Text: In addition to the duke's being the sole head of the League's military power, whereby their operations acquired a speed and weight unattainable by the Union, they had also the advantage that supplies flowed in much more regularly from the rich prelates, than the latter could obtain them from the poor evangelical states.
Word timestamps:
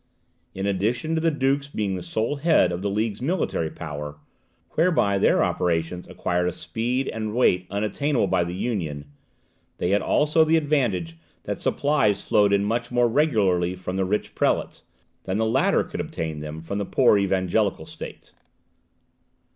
In 0.55 0.65
addition 0.65 1.13
to 1.13 1.21
the 1.21 1.29
duke's 1.29 1.67
being 1.67 1.95
the 1.95 2.01
sole 2.01 2.37
head 2.37 2.71
of 2.71 2.81
the 2.81 2.89
League's 2.89 3.21
military 3.21 3.69
power, 3.69 4.17
whereby 4.71 5.19
their 5.19 5.43
operations 5.43 6.07
acquired 6.07 6.47
a 6.47 6.53
speed 6.53 7.07
and 7.09 7.35
weight 7.35 7.67
unattainable 7.69 8.25
by 8.25 8.43
the 8.43 8.55
Union, 8.55 9.05
they 9.77 9.91
had 9.91 10.01
also 10.01 10.43
the 10.43 10.57
advantage 10.57 11.17
that 11.43 11.61
supplies 11.61 12.27
flowed 12.27 12.51
in 12.51 12.63
much 12.65 12.89
more 12.89 13.07
regularly 13.07 13.75
from 13.75 13.95
the 13.95 14.03
rich 14.03 14.33
prelates, 14.33 14.85
than 15.25 15.37
the 15.37 15.45
latter 15.45 15.83
could 15.83 15.99
obtain 16.01 16.39
them 16.39 16.63
from 16.63 16.79
the 16.79 16.85
poor 16.85 17.19
evangelical 17.19 17.85
states. 17.85 18.33